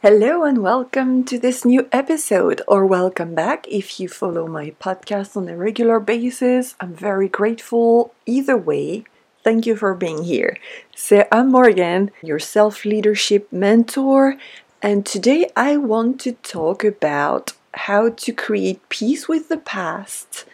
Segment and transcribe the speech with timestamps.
[0.00, 5.36] Hello and welcome to this new episode, or welcome back if you follow my podcast
[5.36, 6.76] on a regular basis.
[6.80, 9.02] I'm very grateful either way.
[9.42, 10.56] Thank you for being here.
[10.94, 14.36] So, I'm Morgane, your self leadership mentor,
[14.80, 20.44] and today I want to talk about how to create peace with the past.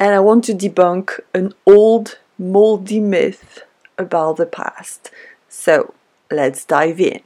[0.00, 3.62] And I want to debunk an old, moldy myth
[3.96, 5.12] about the past.
[5.48, 5.94] So,
[6.32, 7.22] let's dive in.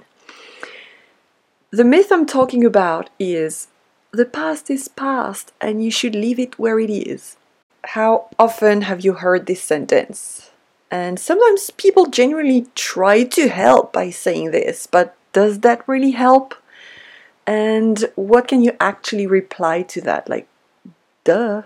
[1.76, 3.68] The myth I'm talking about is
[4.10, 7.36] the past is past and you should leave it where it is.
[7.88, 10.48] How often have you heard this sentence?
[10.90, 16.54] And sometimes people genuinely try to help by saying this, but does that really help?
[17.46, 20.30] And what can you actually reply to that?
[20.30, 20.48] Like,
[21.24, 21.64] duh,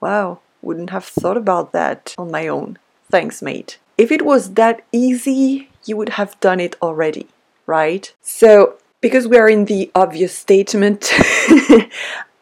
[0.00, 2.78] wow, wouldn't have thought about that on my own.
[3.10, 3.76] Thanks, mate.
[3.98, 7.26] If it was that easy, you would have done it already,
[7.66, 8.10] right?
[8.22, 11.88] So, because we are in the obvious statement, I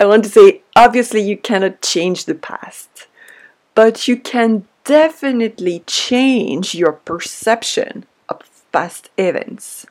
[0.02, 3.06] want to say obviously you cannot change the past,
[3.74, 8.40] but you can definitely change your perception of
[8.72, 9.86] past events.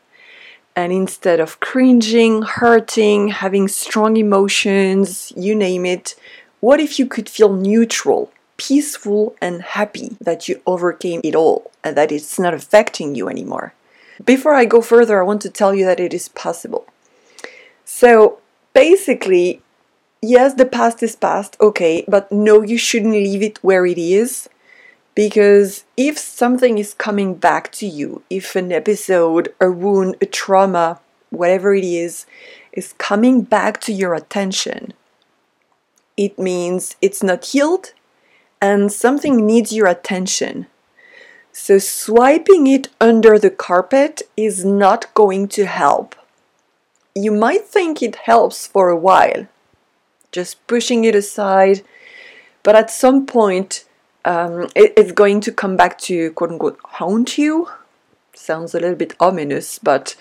[0.76, 6.16] And instead of cringing, hurting, having strong emotions, you name it,
[6.60, 11.98] what if you could feel neutral, peaceful, and happy that you overcame it all and
[11.98, 13.74] that it's not affecting you anymore?
[14.26, 16.88] Before I go further, I want to tell you that it is possible.
[17.86, 18.40] So
[18.74, 19.62] basically,
[20.22, 24.50] yes, the past is past, okay, but no, you shouldn't leave it where it is.
[25.16, 31.00] Because if something is coming back to you, if an episode, a wound, a trauma,
[31.32, 32.28] whatever it is,
[32.72, 34.94] is coming back to your attention,
[36.16, 37.94] it means it's not healed
[38.62, 40.68] and something needs your attention.
[41.60, 46.16] So swiping it under the carpet is not going to help.
[47.16, 49.48] You might think it helps for a while,
[50.32, 51.82] just pushing it aside,
[52.62, 53.86] but at some point
[54.24, 57.68] um, it, it's going to come back to quote unquote haunt you.
[58.36, 60.16] Sounds a little bit ominous, but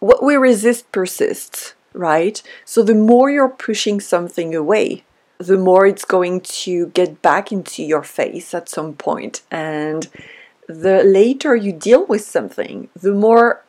[0.00, 2.42] what we resist persists, right?
[2.64, 5.04] So the more you're pushing something away,
[5.38, 10.08] the more it's going to get back into your face at some point and
[10.68, 13.62] the later you deal with something, the more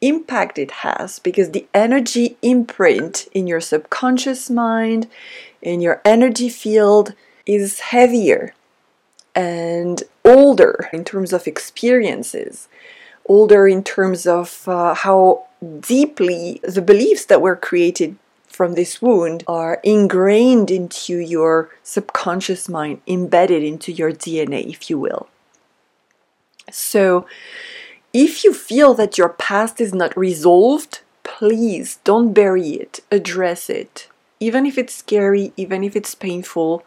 [0.00, 5.08] impact it has because the energy imprint in your subconscious mind,
[5.60, 7.14] in your energy field,
[7.46, 8.54] is heavier
[9.34, 12.68] and older in terms of experiences,
[13.26, 15.44] older in terms of uh, how
[15.80, 23.00] deeply the beliefs that were created from this wound are ingrained into your subconscious mind,
[23.06, 25.28] embedded into your DNA, if you will.
[26.70, 27.26] So,
[28.12, 34.08] if you feel that your past is not resolved, please don't bury it, address it.
[34.40, 36.84] Even if it's scary, even if it's painful,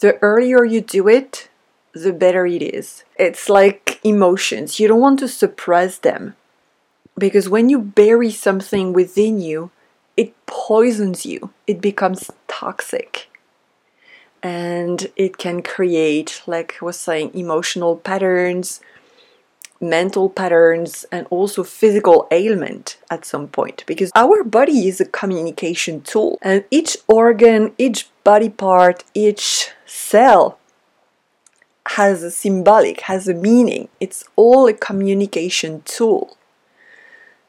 [0.00, 1.48] the earlier you do it,
[1.92, 3.04] the better it is.
[3.16, 6.36] It's like emotions, you don't want to suppress them.
[7.18, 9.70] Because when you bury something within you,
[10.16, 13.29] it poisons you, it becomes toxic
[14.42, 18.80] and it can create, like I was saying, emotional patterns,
[19.80, 23.84] mental patterns, and also physical ailment at some point.
[23.86, 30.58] Because our body is a communication tool, and each organ, each body part, each cell
[31.96, 33.88] has a symbolic, has a meaning.
[33.98, 36.36] It's all a communication tool.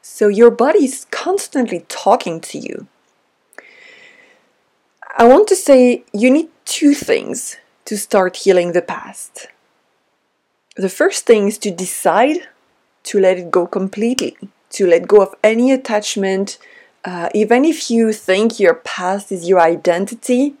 [0.00, 2.88] So your body is constantly talking to you.
[5.16, 9.46] I want to say you need two things to start healing the past.
[10.74, 12.48] The first thing is to decide
[13.04, 14.38] to let it go completely,
[14.70, 16.56] to let go of any attachment.
[17.04, 20.54] Uh, even if you think your past is your identity,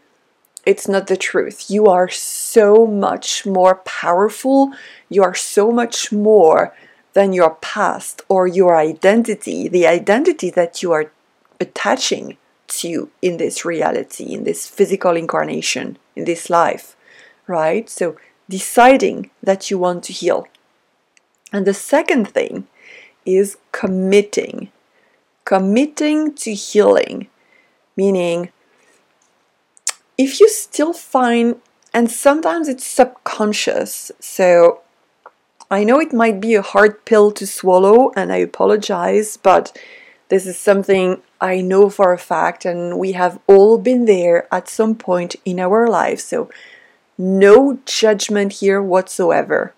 [0.66, 1.70] it's not the truth.
[1.70, 4.70] You are so much more powerful,
[5.08, 6.74] you are so much more
[7.14, 11.10] than your past or your identity, the identity that you are
[11.58, 12.36] attaching
[12.82, 16.96] to in this reality, in this physical incarnation, in this life,
[17.46, 17.88] right?
[17.88, 18.16] So,
[18.48, 20.46] deciding that you want to heal.
[21.52, 22.66] And the second thing
[23.24, 24.70] is committing.
[25.44, 27.28] Committing to healing,
[27.96, 28.50] meaning
[30.18, 31.56] if you still find,
[31.92, 34.82] and sometimes it's subconscious, so
[35.70, 39.76] I know it might be a hard pill to swallow, and I apologize, but
[40.28, 44.68] this is something I know for a fact, and we have all been there at
[44.68, 46.22] some point in our lives.
[46.22, 46.48] So,
[47.18, 49.74] no judgment here whatsoever.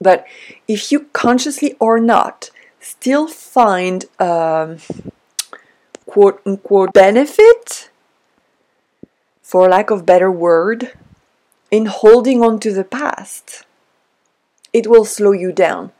[0.00, 0.26] But
[0.68, 4.78] if you consciously or not still find um,
[6.06, 7.90] quote unquote benefit,
[9.42, 10.92] for lack of better word,
[11.70, 13.64] in holding on to the past.
[14.72, 15.92] It will slow you down.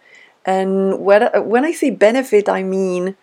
[0.45, 3.17] And when, when I say benefit, I mean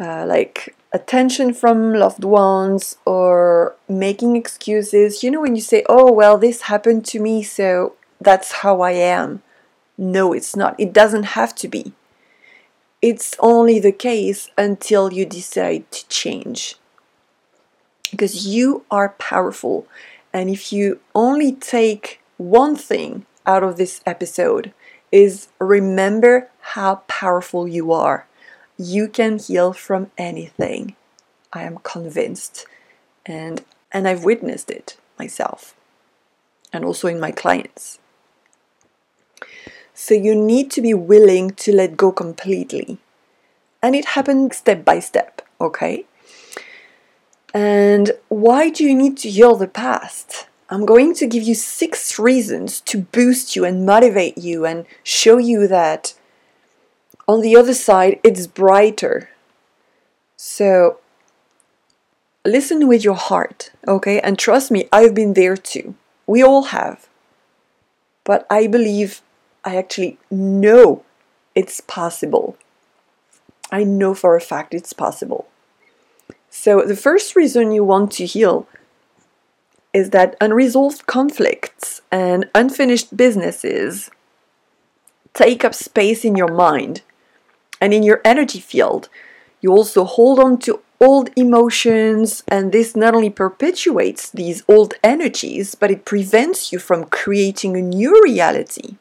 [0.00, 5.22] uh, like attention from loved ones or making excuses.
[5.22, 8.92] You know, when you say, oh, well, this happened to me, so that's how I
[8.92, 9.42] am.
[9.98, 10.74] No, it's not.
[10.78, 11.92] It doesn't have to be.
[13.02, 16.76] It's only the case until you decide to change.
[18.10, 19.86] Because you are powerful.
[20.32, 24.72] And if you only take one thing out of this episode,
[25.12, 28.26] is remember how powerful you are
[28.80, 30.96] you can heal from anything.
[31.52, 32.66] I am convinced.
[33.26, 35.74] And and I've witnessed it myself
[36.72, 37.98] and also in my clients.
[39.92, 42.98] So you need to be willing to let go completely.
[43.82, 46.06] And it happens step by step, okay?
[47.52, 50.46] And why do you need to heal the past?
[50.70, 55.36] I'm going to give you six reasons to boost you and motivate you and show
[55.36, 56.14] you that
[57.30, 59.30] on the other side, it's brighter.
[60.36, 60.98] So
[62.44, 64.18] listen with your heart, okay?
[64.20, 65.94] And trust me, I've been there too.
[66.26, 67.08] We all have.
[68.24, 69.22] But I believe
[69.64, 71.04] I actually know
[71.54, 72.56] it's possible.
[73.70, 75.46] I know for a fact it's possible.
[76.52, 78.66] So, the first reason you want to heal
[79.92, 84.10] is that unresolved conflicts and unfinished businesses
[85.32, 87.02] take up space in your mind
[87.80, 89.08] and in your energy field.
[89.60, 95.74] You also hold on to old emotions, and this not only perpetuates these old energies,
[95.74, 98.96] but it prevents you from creating a new reality.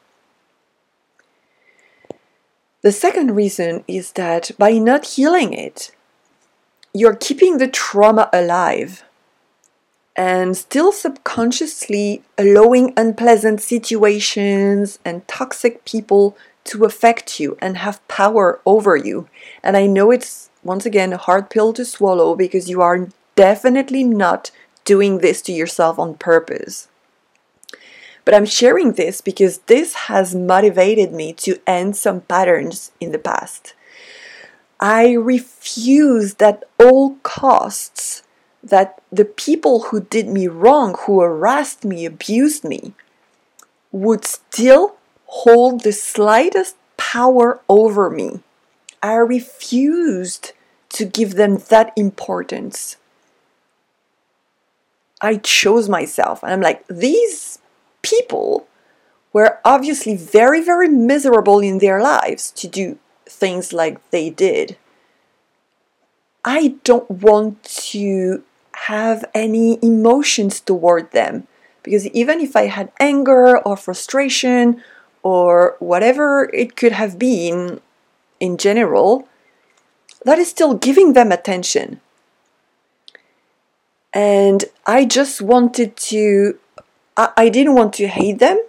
[2.82, 5.92] The second reason is that by not healing it,
[6.94, 9.04] you're keeping the trauma alive
[10.16, 16.38] and still subconsciously allowing unpleasant situations and toxic people
[16.70, 19.28] to affect you and have power over you.
[19.64, 24.04] And I know it's once again a hard pill to swallow because you are definitely
[24.04, 24.52] not
[24.86, 26.88] doing this to yourself on purpose.
[28.24, 33.18] But I'm sharing this because this has motivated me to end some patterns in the
[33.18, 33.74] past.
[34.80, 38.22] I refused at all costs
[38.62, 42.94] that the people who did me wrong, who harassed me, abused me,
[43.92, 44.99] would still
[45.30, 48.40] hold the slightest power over me.
[49.02, 50.54] I refused
[50.90, 52.98] to give them that importance.
[55.22, 57.60] I chose myself, and I'm like, these
[58.02, 58.68] people
[59.32, 64.78] were obviously very, very miserable in their lives to do things like they did.
[66.44, 68.44] I don't want to
[68.88, 71.48] have any emotions toward them
[71.84, 74.82] because even if I had anger or frustration
[75.24, 77.82] or whatever it could have been
[78.40, 79.28] in general,
[80.26, 82.02] that is still giving them attention.
[84.14, 86.58] And I just wanted to,
[87.16, 88.60] I, I didn't want to hate them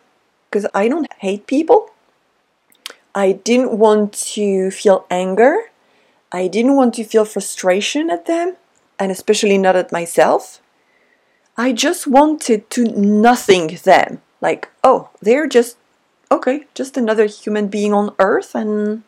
[0.49, 1.91] because I don't hate people.
[3.15, 5.71] I didn't want to feel anger.
[6.33, 8.57] I didn't want to feel frustration at them,
[8.99, 10.61] and especially not at myself.
[11.57, 14.23] I just wanted to nothing them.
[14.41, 15.77] Like, oh, they're just
[16.31, 19.03] okay, just another human being on earth, and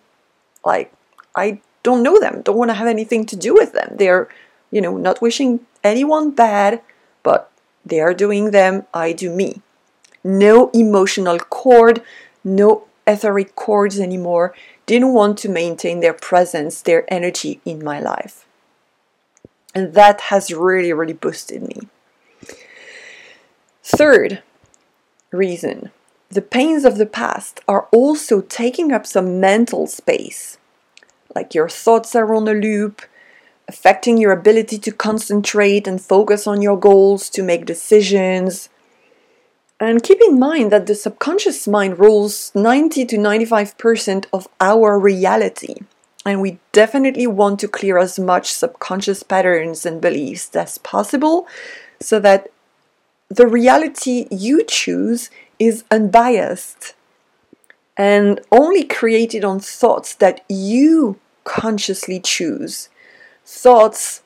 [0.64, 0.92] like,
[1.34, 3.94] I don't know them, don't want to have anything to do with them.
[3.96, 4.28] They're,
[4.70, 6.82] you know, not wishing anyone bad,
[7.22, 7.50] but
[7.84, 9.62] they are doing them, I do me.
[10.24, 12.02] No emotional cord,
[12.44, 14.54] no etheric cords anymore.
[14.86, 18.46] Didn't want to maintain their presence, their energy in my life.
[19.74, 21.88] And that has really, really boosted me.
[23.82, 24.42] Third
[25.32, 25.90] reason
[26.32, 30.56] the pains of the past are also taking up some mental space.
[31.34, 33.02] Like your thoughts are on a loop,
[33.68, 38.70] affecting your ability to concentrate and focus on your goals, to make decisions.
[39.78, 45.74] And keep in mind that the subconscious mind rules 90 to 95% of our reality.
[46.24, 51.46] And we definitely want to clear as much subconscious patterns and beliefs as possible
[52.00, 52.50] so that
[53.28, 56.94] the reality you choose is unbiased
[57.96, 62.88] and only created on thoughts that you consciously choose.
[63.44, 64.22] Thoughts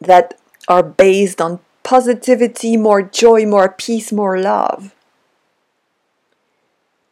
[0.00, 4.94] that are based on positivity, more joy, more peace, more love.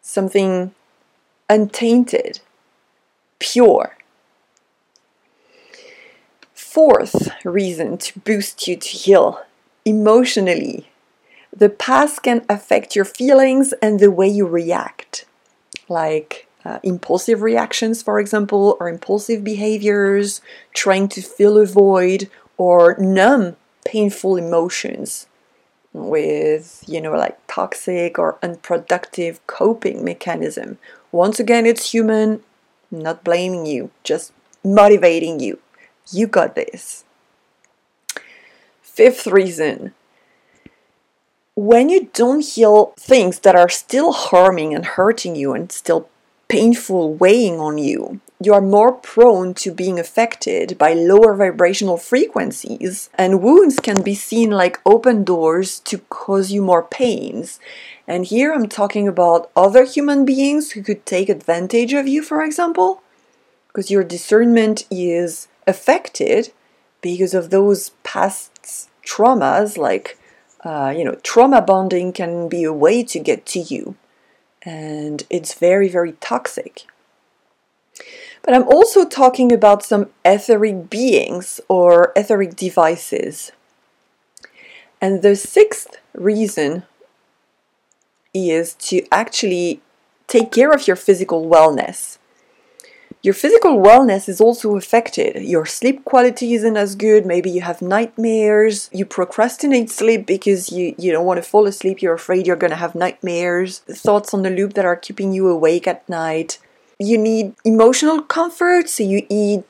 [0.01, 0.75] Something
[1.49, 2.41] untainted,
[3.39, 3.97] pure.
[6.55, 9.43] Fourth reason to boost you to heal
[9.85, 10.89] emotionally.
[11.55, 15.27] The past can affect your feelings and the way you react,
[15.89, 20.41] like uh, impulsive reactions, for example, or impulsive behaviors,
[20.73, 25.27] trying to fill a void or numb painful emotions
[25.93, 30.79] with, you know, like toxic or unproductive coping mechanism.
[31.11, 32.43] Once again, it's human,
[32.91, 34.33] not blaming you, just
[34.65, 35.59] motivating you.
[36.11, 37.05] You got this.
[38.81, 39.93] Fifth reason
[41.55, 46.09] when you don't heal things that are still harming and hurting you and still
[46.49, 53.11] painful weighing on you, you are more prone to being affected by lower vibrational frequencies,
[53.15, 57.61] and wounds can be seen like open doors to cause you more pains.
[58.09, 62.43] And here I'm talking about other human beings who could take advantage of you, for
[62.43, 63.03] example,
[63.69, 66.53] because your discernment is affected
[67.01, 70.19] because of those past traumas, like,
[70.65, 73.97] uh, you know, trauma bonding can be a way to get to you.
[74.63, 76.85] And it's very, very toxic.
[78.43, 83.53] But I'm also talking about some etheric beings or etheric devices.
[85.01, 86.85] And the sixth reason
[88.33, 89.81] is to actually
[90.27, 92.19] take care of your physical wellness.
[93.23, 95.43] Your physical wellness is also affected.
[95.43, 97.25] Your sleep quality isn't as good.
[97.25, 98.91] Maybe you have nightmares.
[98.93, 102.03] You procrastinate sleep because you, you don't want to fall asleep.
[102.03, 103.79] You're afraid you're going to have nightmares.
[103.81, 106.59] Thoughts on the loop that are keeping you awake at night
[107.03, 109.65] you need emotional comfort, so you eat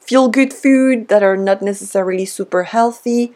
[0.00, 3.32] feel good food that are not necessarily super healthy.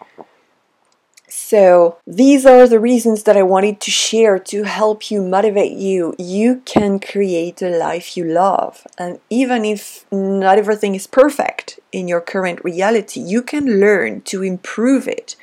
[1.26, 6.14] So, these are the reasons that I wanted to share to help you motivate you.
[6.18, 8.86] You can create a life you love.
[8.98, 14.42] And even if not everything is perfect in your current reality, you can learn to
[14.42, 15.34] improve it,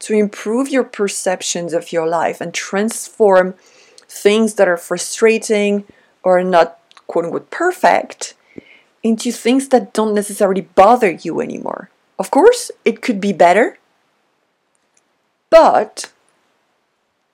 [0.00, 3.54] to improve your perceptions of your life and transform
[4.08, 5.84] things that are frustrating
[6.22, 8.34] or not quote unquote perfect
[9.02, 11.90] into things that don't necessarily bother you anymore.
[12.18, 13.78] Of course, it could be better,
[15.50, 16.12] but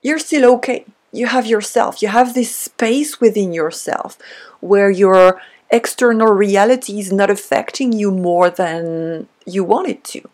[0.01, 0.85] you're still okay.
[1.11, 4.17] You have yourself, you have this space within yourself
[4.59, 10.29] where your external reality is not affecting you more than you want it to.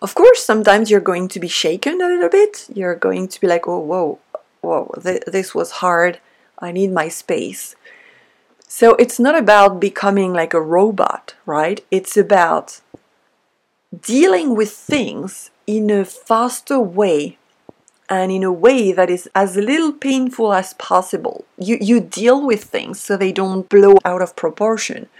[0.00, 2.66] Of course, sometimes you're going to be shaken a little bit.
[2.72, 4.20] You're going to be like, oh, whoa,
[4.60, 6.20] whoa, th- this was hard.
[6.58, 7.74] I need my space.
[8.68, 11.84] So it's not about becoming like a robot, right?
[11.90, 12.80] It's about
[14.02, 17.36] dealing with things in a faster way
[18.08, 21.44] and in a way that is as little painful as possible.
[21.58, 25.10] You, you deal with things so they don't blow out of proportion.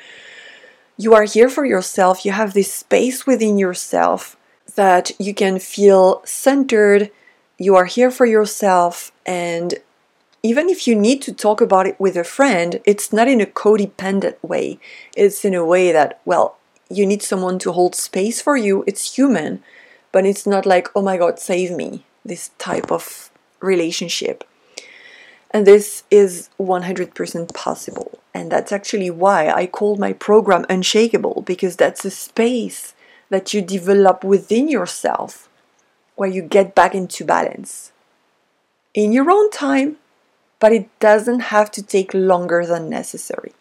[0.97, 4.37] You are here for yourself, you have this space within yourself
[4.75, 7.11] that you can feel centered.
[7.59, 9.75] You are here for yourself, and
[10.43, 13.47] even if you need to talk about it with a friend, it's not in a
[13.47, 14.79] codependent way.
[15.17, 16.57] It's in a way that, well,
[16.89, 18.85] you need someone to hold space for you.
[18.87, 19.63] It's human,
[20.13, 24.45] but it's not like, oh my God, save me, this type of relationship.
[25.51, 28.19] And this is 100% possible.
[28.35, 32.95] And that's actually why I call my program Unshakable, because that's a space
[33.31, 35.49] that you develop within yourself
[36.17, 37.93] where you get back into balance
[38.95, 39.97] in your own time
[40.61, 43.53] but it doesn't have to take longer than necessary.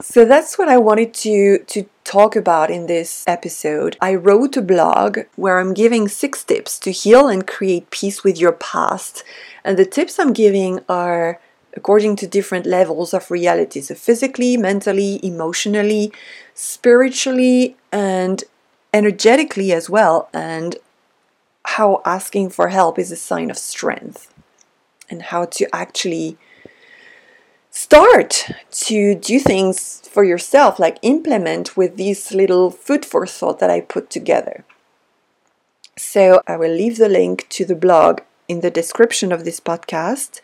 [0.00, 3.96] So that's what I wanted to, to talk about in this episode.
[4.00, 8.38] I wrote a blog where I'm giving six tips to heal and create peace with
[8.38, 9.24] your past.
[9.64, 11.40] And the tips I'm giving are
[11.74, 16.12] according to different levels of reality so physically, mentally, emotionally,
[16.54, 18.44] spiritually, and
[18.94, 20.28] energetically as well.
[20.32, 20.76] And
[21.64, 24.32] how asking for help is a sign of strength
[25.10, 26.38] and how to actually
[27.76, 33.68] start to do things for yourself, like implement with these little food for thought that
[33.68, 34.64] I put together.
[35.94, 40.40] So I will leave the link to the blog in the description of this podcast.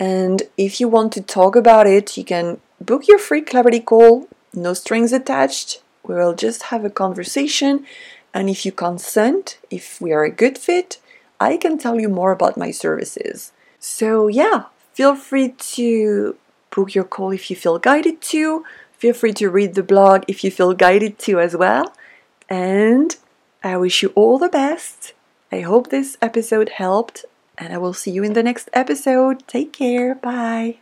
[0.00, 4.26] And if you want to talk about it, you can book your free clarity call,
[4.52, 5.80] no strings attached.
[6.02, 7.86] We will just have a conversation.
[8.34, 10.98] And if you consent, if we are a good fit,
[11.38, 13.52] I can tell you more about my services.
[13.78, 16.36] So, yeah, feel free to
[16.76, 18.64] book your call if you feel guided to.
[18.98, 21.92] Feel free to read the blog if you feel guided to as well.
[22.48, 23.16] And
[23.64, 25.14] I wish you all the best.
[25.50, 27.24] I hope this episode helped,
[27.56, 29.48] and I will see you in the next episode.
[29.48, 30.14] Take care.
[30.14, 30.74] Bye.